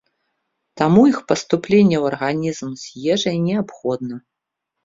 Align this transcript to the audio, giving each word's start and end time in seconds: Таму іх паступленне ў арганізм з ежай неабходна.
Таму 0.81 1.03
іх 1.11 1.19
паступленне 1.31 1.97
ў 1.99 2.03
арганізм 2.13 2.67
з 2.85 3.15
ежай 3.17 3.37
неабходна. 3.47 4.15